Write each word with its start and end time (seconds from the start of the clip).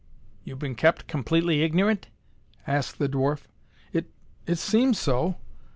"You've 0.43 0.57
been 0.57 0.73
kept 0.73 1.07
completely 1.07 1.61
ignorant?" 1.61 2.07
asked 2.65 2.97
the 2.97 3.07
dwarf. 3.07 3.43
"It 3.93 4.09
it 4.47 4.57
seems 4.57 4.97
so." 4.97 5.35